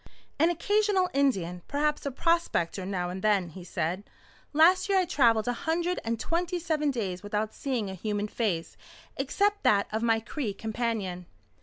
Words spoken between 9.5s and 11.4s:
that of my Cree companion."